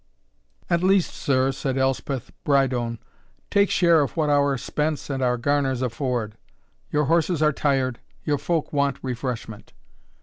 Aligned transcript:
"At 0.67 0.81
least, 0.81 1.13
sir," 1.13 1.51
said 1.51 1.77
Elspeth 1.77 2.31
Brydone, 2.43 2.97
"take 3.51 3.69
share 3.69 4.01
of 4.01 4.17
what 4.17 4.31
our 4.31 4.57
spence 4.57 5.11
and 5.11 5.21
our 5.21 5.37
garners 5.37 5.83
afford. 5.83 6.39
Your 6.89 7.05
horses 7.05 7.43
are 7.43 7.53
tired 7.53 7.99
your 8.23 8.39
folk 8.39 8.73
want 8.73 8.97
refreshment." 9.03 9.73